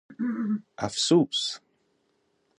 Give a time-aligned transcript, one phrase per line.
[0.87, 1.37] افسوس!